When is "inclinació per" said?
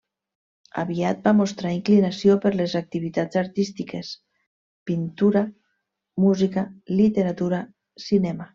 1.79-2.51